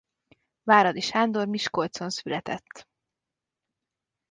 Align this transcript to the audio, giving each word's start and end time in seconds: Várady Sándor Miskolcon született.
Várady 0.63 0.99
Sándor 1.01 1.47
Miskolcon 1.47 2.09
született. 2.09 2.87